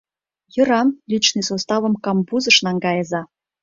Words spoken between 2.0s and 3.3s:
камбузыш наҥгайыза.